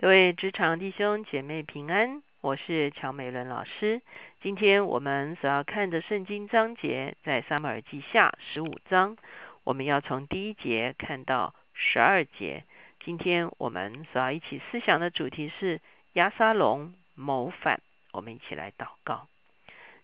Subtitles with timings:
[0.00, 4.00] 各位职场弟兄姐妹平安，我是乔美伦老师。
[4.40, 9.18] 今天我们所要看的圣经章节在撒母耳记下十五章，
[9.62, 12.64] 我们要从第一节看到十二节。
[13.04, 15.82] 今天我们所要一起思想的主题是
[16.14, 17.82] 亚沙龙谋反。
[18.12, 19.28] 我们一起来祷告，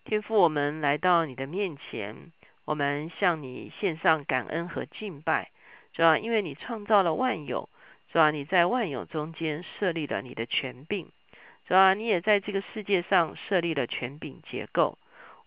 [0.05, 2.31] 天父，我们来到你的面前，
[2.65, 5.49] 我们向你献上感恩和敬拜，
[5.91, 7.67] 主要因为你创造了万有。
[8.11, 11.07] 主啊，你在万有中间设立了你的权柄，
[11.67, 14.97] 主啊，你也在这个世界上设立了权柄结构。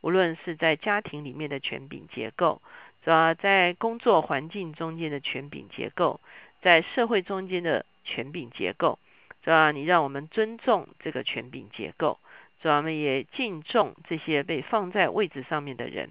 [0.02, 2.62] 无论是在家庭里面的权柄结构，
[3.02, 6.20] 主啊，在工作环境中间的权柄结构，
[6.62, 8.98] 在社会中间的权柄结构，
[9.42, 12.18] 主啊，你让我们尊重这个权柄结构，
[12.62, 16.10] 主啊，我们也敬重这些被放在位置上面的人，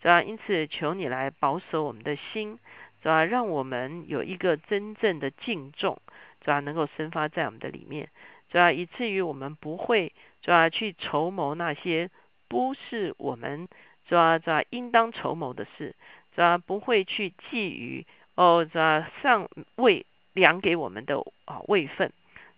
[0.00, 2.58] 主啊，因此求你来保守我们的心。
[3.04, 6.00] 主要让我们有一个真正的敬重，
[6.40, 8.08] 主要能够生发在我们的里面，
[8.50, 12.08] 主要以至于我们不会主要去筹谋那些
[12.48, 13.68] 不是我们
[14.08, 15.94] 主要主要应当筹谋的事，
[16.34, 18.06] 主要不会去觊觎
[18.36, 19.10] 哦，是吧？
[19.22, 22.10] 上位量给我们的啊位分，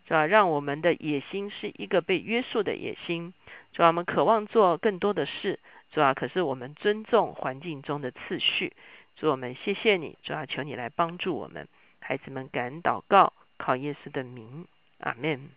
[0.06, 3.34] 主要让我们的野心是一个被约束的野心，
[3.72, 5.58] 主要我们渴望做更多的事，
[5.90, 8.72] 主要可是我们尊重环境中的次序。
[9.16, 11.68] 主我们谢谢你，主要求你来帮助我们，
[12.00, 14.66] 孩子们感恩祷告，靠耶稣的名，
[14.98, 15.48] 阿门。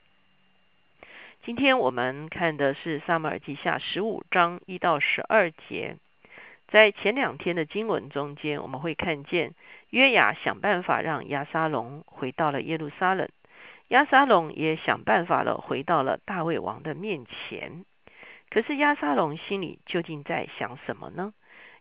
[1.44, 5.98] 今天我们看的是撒母耳记下十五章一到十二节，
[6.70, 9.54] 在前两天的经文中间，我们会看见
[9.90, 13.28] 约雅想办法让亚沙龙回到了耶路撒冷，
[13.90, 17.84] 亚沙龙也想办法了回到了大卫王的面前。
[18.50, 21.34] 可是亚沙龙心里究竟在想什么呢？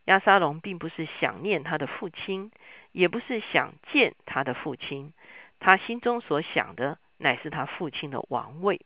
[0.09, 2.51] 亚沙龙并不是想念他的父亲，
[2.93, 5.13] 也不是想见他的父亲，
[5.61, 8.81] 他心中所想的乃是他父亲的王位。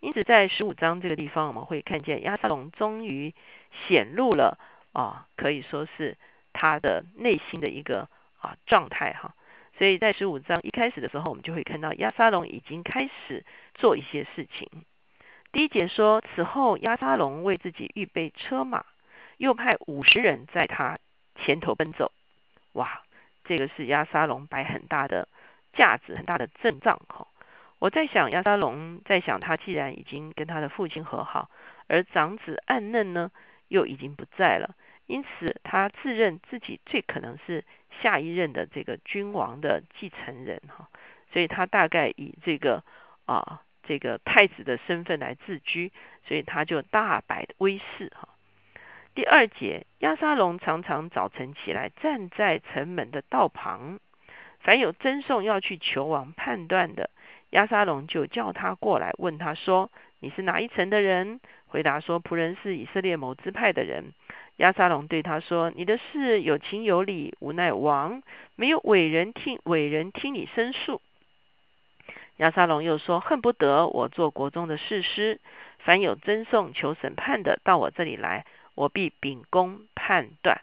[0.00, 3.34] 因此，在十五章这个地方，我们会看见亚沙龙终于
[3.88, 4.58] 显露了
[4.92, 6.18] 啊，可以说是
[6.52, 9.34] 他的内心的一个啊状态哈。
[9.78, 14.68] 所以在十五章一开始的时候，我们就会看到亚沙龙已经开始做一些事情。
[15.52, 18.84] 第一节说，此后亚沙龙为自己预备车马。
[19.40, 20.98] 又派五十人在他
[21.34, 22.12] 前头奔走，
[22.72, 23.00] 哇，
[23.44, 25.26] 这个是亚沙龙摆很大的
[25.72, 27.26] 架子，很大的阵仗哈。
[27.78, 31.50] 我在想，亚沙龙在想，他既然已经跟他的父亲和好，
[31.88, 33.30] 而长子暗嫩呢
[33.68, 34.74] 又已经不在了，
[35.06, 37.64] 因此他自认自己最可能是
[38.02, 40.90] 下一任的这个君王的继承人哈，
[41.32, 42.84] 所以他大概以这个
[43.24, 45.90] 啊这个太子的身份来自居，
[46.26, 48.28] 所以他就大摆威势哈。
[49.12, 53.98] 第二节，亚沙龙常常早晨起来，站在城门的道旁。
[54.60, 57.10] 凡有争送要去求王判断的，
[57.50, 64.12] 亚沙龙就叫他过来，问他说：“你是哪一城的人？”回答说：“仆人是以色列某支派的人。”
[64.58, 68.22] 亚沙龙对他说：“你的事有情有理，无奈王
[68.54, 71.02] 没有伟人听伟人听你申诉。”
[72.38, 75.40] 亚沙龙又说：“恨不得我做国中的士师，
[75.78, 78.46] 凡有争送求审判的，到我这里来。”
[78.80, 80.62] 我必秉公判断，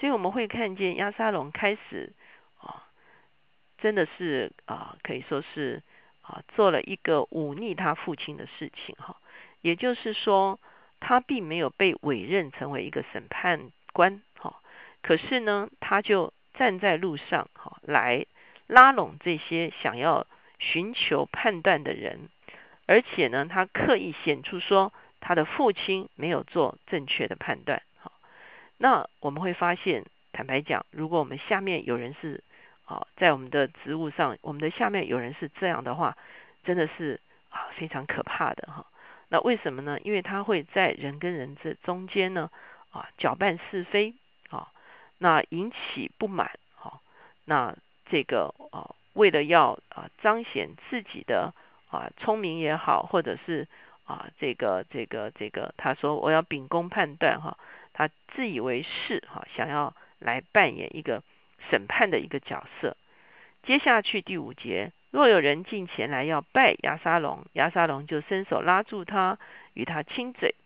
[0.00, 2.12] 所以我们会看见亚沙龙开始
[2.58, 2.88] 啊，
[3.78, 5.84] 真的是啊，可以说是
[6.22, 9.16] 啊，做了一个忤逆他父亲的事情哈。
[9.60, 10.58] 也就是说，
[10.98, 14.60] 他并没有被委任成为一个审判官哈，
[15.00, 18.26] 可是呢，他就站在路上哈，来
[18.66, 20.26] 拉拢这些想要
[20.58, 22.28] 寻求判断的人，
[22.86, 24.92] 而且呢，他刻意显出说。
[25.20, 28.10] 他的父亲没有做正确的判断，好，
[28.78, 32.42] 那我们会发现，坦白讲，如果我们下面有人是，
[32.86, 36.16] 啊，在我们的职务上，我们的下面有人是这样的话，
[36.64, 37.20] 真的是
[37.50, 38.86] 啊非常可怕的哈。
[39.28, 40.00] 那为什么呢？
[40.00, 42.50] 因为他会在人跟人这中间呢，
[42.90, 44.14] 啊搅拌是非，
[44.48, 44.68] 啊，
[45.18, 47.02] 那引起不满，好，
[47.44, 47.76] 那
[48.06, 51.52] 这个啊为了要啊彰显自己的
[51.90, 53.68] 啊聪明也好，或者是。
[54.10, 57.56] 啊，这个这个这个，他说我要秉公判断哈，
[57.92, 61.22] 他自以为是哈，想要来扮演一个
[61.70, 62.96] 审判的一个角色。
[63.62, 69.38] 接下去第五节，若有人进前来要拜亚沙龙，亚沙龙就伸手拉住他，
[69.74, 70.56] 与他亲嘴。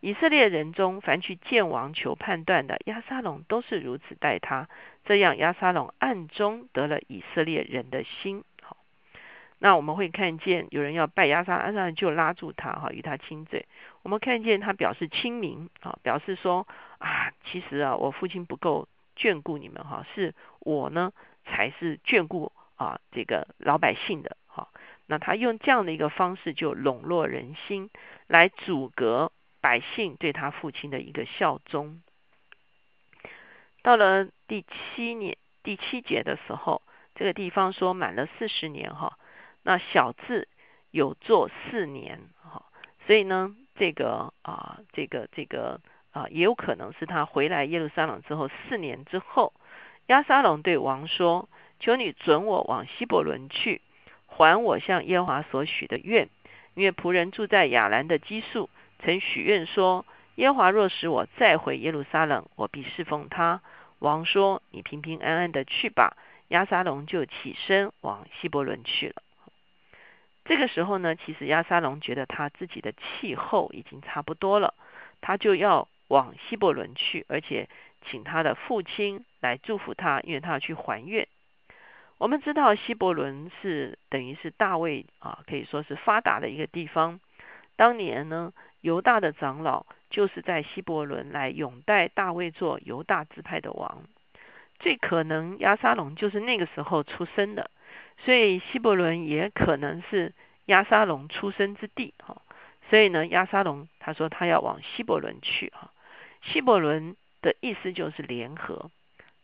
[0.00, 4.66] 以色列人中凡去见王求判断的，亚沙龙都是如此待他，
[5.04, 8.42] 这样亚沙龙暗中得了以色列人的心。
[9.62, 13.66] 那我们会看见有人要拜亚沙，亚沙就拉住他哈，与他亲嘴。
[14.02, 16.66] 我们看见他表示亲民啊，表示说
[16.98, 21.12] 啊，其实啊，我父亲不够眷顾你们哈，是我呢
[21.44, 24.68] 才是眷顾啊这个老百姓的哈。
[25.06, 27.90] 那他用这样的一个方式就笼络人心，
[28.28, 29.30] 来阻隔
[29.60, 32.00] 百姓对他父亲的一个效忠。
[33.82, 36.80] 到了第七年第七节的时候，
[37.14, 39.18] 这个地方说满了四十年哈，
[39.62, 40.48] 那小字
[40.90, 42.64] 有做四年哈，
[43.06, 45.80] 所以呢，这个啊，这个这个
[46.12, 49.52] 啊，也有可能是他回来耶路撒冷之后四年之后，
[50.06, 51.48] 亚沙龙对王说
[51.78, 53.80] ：“求你准我往希伯伦去。”
[54.26, 56.28] 还我向耶华所许的愿，
[56.74, 58.70] 因为仆人住在亚兰的基数，
[59.00, 63.60] 曾许愿说：耶华若使我再回耶路撒冷，我必侍奉他。
[63.98, 66.16] 王说：你平平安安的去吧。
[66.48, 69.22] 亚撒龙就起身往希伯伦去了。
[70.50, 74.74] 这个时候呢，其实亚撒龙觉得他自己的气候已经差不多了，
[75.20, 77.68] 他就要往希伯伦去，而且
[78.04, 81.28] 请他的父亲来祝福他，因为他要去还愿。
[82.18, 87.20] 我们知道希伯伦是等于是大卫啊，可以说是发达的一个地方。
[87.76, 94.02] 当年呢，犹大的长老就是在希伯伦来拥戴大卫做犹大支派的王。
[94.80, 97.70] 最可能亚沙龙就是那个时候出生的，
[98.24, 100.32] 所以希伯伦也可能是
[100.66, 102.42] 亚沙龙出生之地哈。
[102.88, 105.90] 所以呢，亚沙龙他说他要往希伯伦去哈。
[106.42, 108.90] 希伯伦的意思就是联合。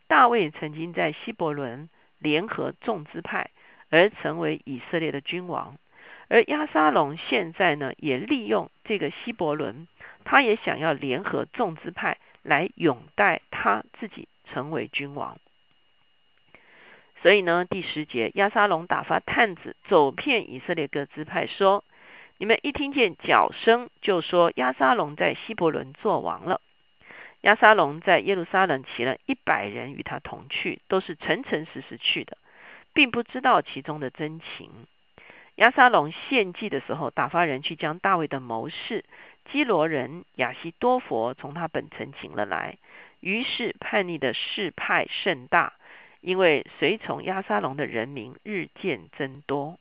[0.07, 1.89] 大卫曾经在希伯伦。
[2.19, 3.51] 联合众支派
[3.91, 5.77] 而成为以色列的君王，
[6.29, 9.87] 而亚沙龙现在呢，也利用这个希伯伦，
[10.23, 15.37] 他也想要联合众支派来拥戴他自己成为君王。
[17.21, 21.83] 所以呢，第十节，亚沙龙打发探子走遍以色列各支派，说：
[22.37, 26.61] 你们一听见脚声，就说亚沙龙在希伯伦做王了。
[27.41, 32.37] 亚沙龙在耶路撒冷起了一百人与他同去，都是诚诚实实去的，
[32.93, 34.69] 并不知道其中的真情。
[35.55, 39.05] 亚沙龙献祭的时候，打发人去将大卫的谋士
[39.51, 42.77] 基罗人亚西多佛从他本城请了来。
[43.19, 45.73] 于是叛逆的事派甚大，
[46.21, 49.79] 因为随从亚沙龙的人民日渐增多。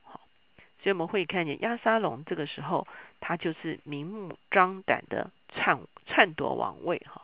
[0.83, 2.87] 所以我们会看见亚沙龙这个时候，
[3.19, 7.23] 他就是明目张胆的篡篡夺王位，哈。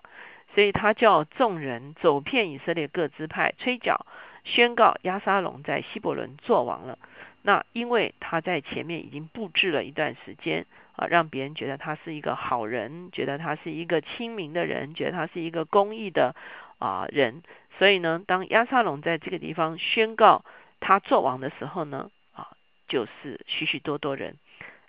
[0.55, 4.05] 所以他叫众人走遍以色列各支派，吹角
[4.45, 6.99] 宣告亚沙龙在希伯伦做王了。
[7.43, 10.67] 那因为他在前面已经布置了一段时间
[10.97, 16.35] 啊，让别人觉得他是一个好人，觉得他是一个亲民的人，觉得他是一个公益的
[16.79, 17.43] 啊人。
[17.79, 20.45] 所以呢，当亚沙龙在这个地方宣告
[20.81, 22.49] 他做王的时候呢，啊，
[22.87, 24.37] 就是许许多多人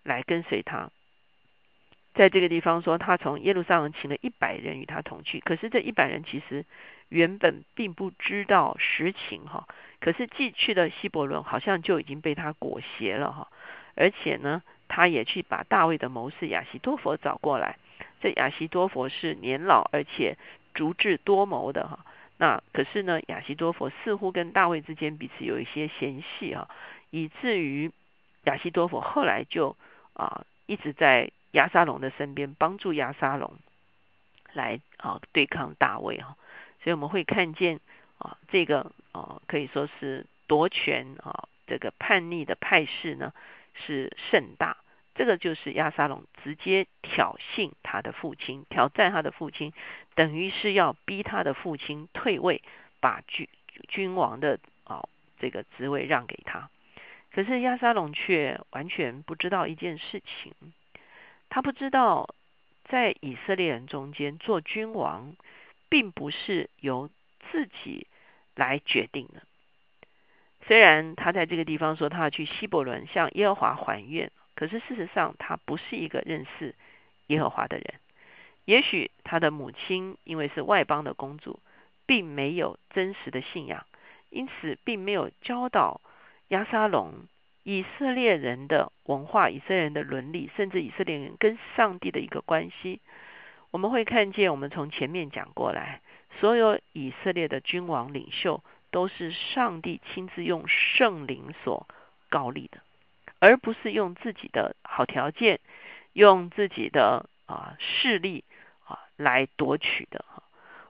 [0.03, 0.89] 来跟随他。
[2.13, 5.39] 在这个地方说，他从耶路撒冷请了一百人与他同去。
[5.39, 6.63] 可是这一百人其实
[7.09, 9.67] 原本并不知道实情哈。
[9.99, 13.47] 可是既去的希伯伦好像就已经被他裹挟了哈。
[13.95, 17.77] 而且呢，他也去把大卫的谋士亚西多佛找过来。
[18.21, 20.37] 这亚西多佛是年老而且
[20.75, 22.05] 足智多谋的哈。
[22.37, 26.69] 那可是呢，亚西多佛似乎跟大卫之间彼此有一些嫌隙啊，
[27.09, 27.91] 以至于
[28.43, 29.75] 亚西多佛后来就
[30.13, 31.31] 啊一直在。
[31.53, 33.53] 亚沙龙的身边帮助亚沙龙
[34.53, 36.35] 来啊对抗大卫哈，
[36.83, 37.79] 所以我们会看见
[38.17, 43.31] 啊这个啊可以说是夺权啊这个叛逆的派势呢
[43.75, 44.77] 是甚大，
[45.15, 49.73] 这个就是亚沙龙直接挑衅他的父亲，挑战他的父亲，
[50.15, 52.63] 等于是要逼他的父亲退位，
[52.99, 53.47] 把君
[53.87, 55.07] 君王的啊
[55.39, 56.69] 这个职位让给他。
[57.31, 60.53] 可是亚沙龙却完全不知道一件事情。
[61.49, 62.33] 他不知道，
[62.85, 65.35] 在以色列人中间做君王，
[65.89, 67.09] 并不是由
[67.51, 68.07] 自己
[68.55, 69.43] 来决定的。
[70.65, 76.75] 虽然他在这个地方说他要去希伯伦向耶和华还愿，可是事实上他不是一个认识
[77.27, 77.95] 耶和华的人。
[78.65, 81.59] 也许他的母亲因为是外邦的公主，
[82.05, 83.85] 并没有真实的信仰，
[84.29, 86.01] 因此并没有教导
[86.49, 87.25] 亚沙龙。
[87.65, 92.99] 以色列人的文化、以色列人的伦理，甚至以色列人跟上帝的一个关系，
[93.71, 94.51] 我们会看见。
[94.51, 96.01] 我们从前面讲过来，
[96.41, 101.87] 所有以色列的君王领袖都是上帝亲自用圣灵所
[102.27, 102.81] 高立的，
[103.43, 105.59] 而不是用自己的好条件、
[106.13, 108.45] 用自己的啊势力
[108.85, 110.23] 啊来夺取的。
[110.29, 110.43] 哈，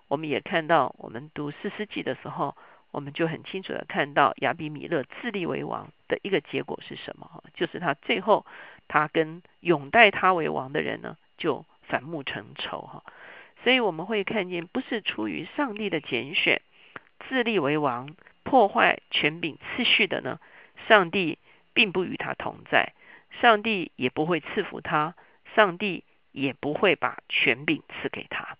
[0.08, 2.56] 我们也看到，我们读四世纪的时候。
[2.92, 7.44] 我们就很清楚的看到亚比米勒自立为王的一个结果是什么？
[7.56, 8.46] 就是他最后
[8.88, 13.04] 他跟拥戴他为王的人呢，就反目成仇哈。
[13.64, 16.62] 所以我们会看见，不是出于上帝的拣选，
[17.28, 20.40] 自立为王，破坏权柄次序的呢，
[20.88, 21.40] 上帝
[21.74, 22.94] 并不与他同在，
[23.42, 25.16] 上帝也不会赐福他，
[25.56, 28.58] 上帝也不会把权柄赐给他。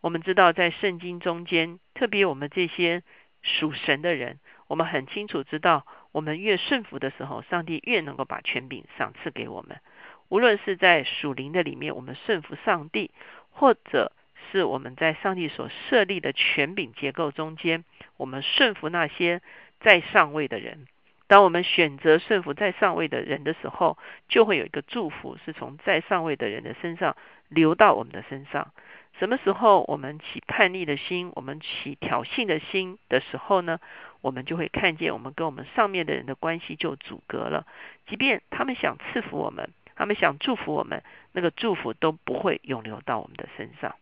[0.00, 3.02] 我们知道，在圣经中间，特别我们这些
[3.42, 9.80] 属神的人，我们很清楚知道，我们越顺服的时候，上帝越能够把权柄赏赐给我们。
[10.28, 13.10] 无论是在属灵的里面，我们顺服上帝，
[13.50, 14.12] 或者
[14.50, 17.84] 是我们在上帝所设立的权柄结构中间，
[18.16, 19.40] 我们顺服那些
[19.80, 20.86] 在上位的人。
[21.34, 23.98] 当我们选择顺服在上位的人的时候，
[24.28, 27.16] 就会有一个祝福是从在上位的人的身上
[27.48, 28.70] 流到我们的身上。
[29.18, 33.80] 什么时候我们起叛逆的心，我们起挑衅的心的时候呢？
[34.20, 37.66] 我们就会看见我们跟我们上面的人的关系就阻隔了。
[38.06, 43.96] 即便他们想赐福我们，他们想祝福我们，那个祝福都不会永留到我们的身上。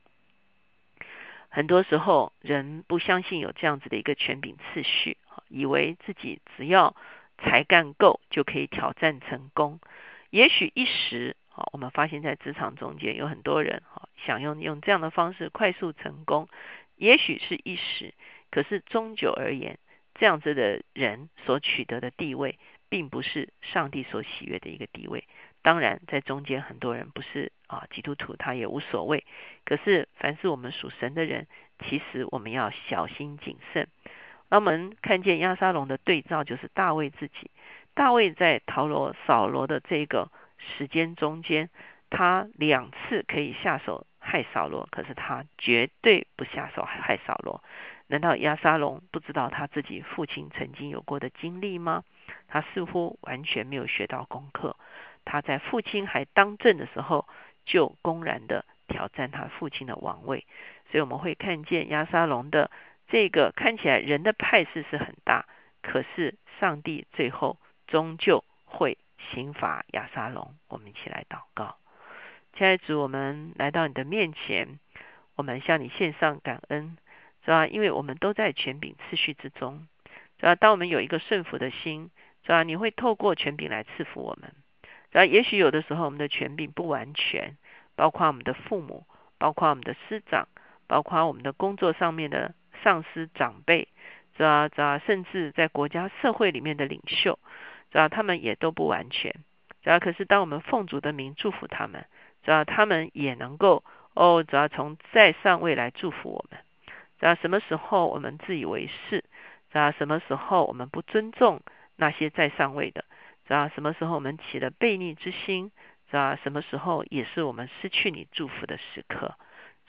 [1.49, 5.17] 很多时候，人不相信有这样子的一个权柄次序，
[5.49, 6.95] 以为自己只要
[7.43, 9.81] 才干够就可以挑战成功。
[10.31, 11.37] 也许一时。
[11.55, 16.49] 好，我们发现，在职场中间有很多人，哈，想用用这样的方式快速成功，
[16.97, 18.15] 也许是一时，
[18.51, 19.79] 可是终究而言，
[20.15, 22.59] 这样子的人所取得的地位，
[22.89, 25.25] 并不是上帝所喜悦的一个地位。
[25.61, 29.27] 当然，在中间很多人不是啊基督徒，他也无所谓。
[29.67, 31.47] 可是，凡是我们属神的人，
[31.85, 33.89] 其实我们要小心谨慎。
[34.53, 37.51] 那我们看见亚沙龙的对照，就是大卫自己。
[37.95, 40.29] 大卫在逃罗扫罗的这个。
[40.79, 41.71] 时间中间，
[42.09, 47.65] 他两次可以下手害扫罗，可是他绝对不下手害扫罗。
[48.07, 52.05] 难道亚沙龙不知道他自己父亲曾经有过的经历吗？
[52.47, 54.77] 他似乎完全没有学到功课。
[55.25, 57.27] 他在父亲还当政的时候，
[57.65, 60.47] 就公然的挑战他父亲的王位。
[60.93, 62.71] 所以我们会看见亚沙龙的
[63.09, 65.47] 这个看起来人的派势是很大，
[65.83, 68.99] 可是上帝最后终究会。
[69.31, 71.77] 刑罚亚沙龙，我们一起来祷告。
[72.55, 74.81] 亲爱的主，我们来到你的面前，
[75.37, 76.99] 我们向你献上感恩，
[77.45, 77.69] 是吧？
[77.69, 79.87] 因为我们都在权柄次序之中，
[80.41, 80.57] 是吧？
[80.57, 82.11] 当我们有一个顺服的心，
[82.43, 82.65] 是吧？
[82.65, 84.53] 你会透过权柄来赐福我们，
[85.13, 85.25] 是吧？
[85.25, 87.57] 也许有的时候我们的权柄不完全，
[87.95, 89.07] 包括我们的父母，
[89.39, 90.49] 包括我们的师长，
[90.89, 93.89] 包括我们的工作上面的上司长辈，
[94.37, 94.69] 是吧？
[94.69, 94.99] 是吧？
[95.07, 97.39] 甚至在国家社会里面的领袖。
[97.91, 99.35] 主要他们也都不完全，
[99.83, 102.07] 主要可是当我们奉主的名祝福他们，
[102.43, 103.85] 主要他们也能够
[104.15, 106.59] 哦，只要从在上位来祝福我们。
[107.21, 109.23] 主要什么时候我们自以为是，
[109.71, 111.61] 主要什么时候我们不尊重
[111.97, 113.05] 那些在上位的，
[113.47, 115.71] 主要什么时候我们起了悖逆之心，
[116.11, 119.37] 主要什么时候也是我们失去你祝福的时刻。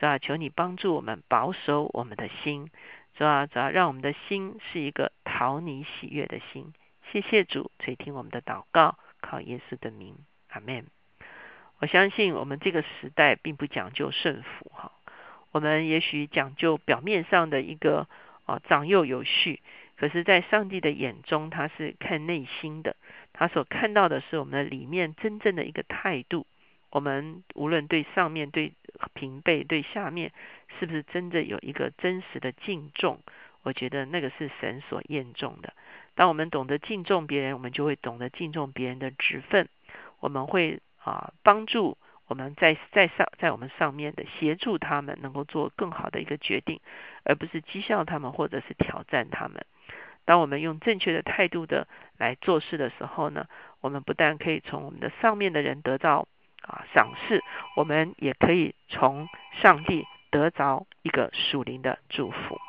[0.04, 2.70] 主要求你帮助我们保守我们的心，
[3.16, 6.74] 主要主要让我们的心是一个讨你喜悦的心。
[7.10, 10.18] 谢谢主垂听我们的祷告，靠耶稣的名，
[10.50, 10.88] 阿门。
[11.80, 14.92] 我相信我们这个时代并不讲究顺服哈，
[15.54, 18.10] 我们也许讲究表面上的一个
[18.44, 19.62] 啊长幼有序，
[19.96, 22.98] 可是，在上帝的眼中，他是看内心的，
[23.32, 26.46] 他所看到的是我们的里面真正的一个态度。
[26.90, 28.74] 我们无论对上面、对
[29.14, 30.32] 平辈、对下面，
[30.80, 33.20] 是不是真的有一个真实的敬重？
[33.64, 35.74] 我觉得那个是神所验重的。
[36.16, 39.70] 当我们懂得敬重别人，我们就会懂得敬重别人的职分。
[40.20, 41.98] 我们会啊帮助
[42.28, 46.80] 我们在在上在我们上面的协助他们，能够做更好的一个决定，
[47.24, 49.66] 而不是讥笑他们或者是挑战他们。
[50.26, 53.48] 当我们用正确的态度的来做事的时候呢，
[53.82, 56.28] 我们不但可以从我们的上面的人得到
[56.64, 57.44] 啊赏赐，
[57.76, 59.28] 我们也可以从
[59.62, 62.60] 上帝得着一个属灵的祝福。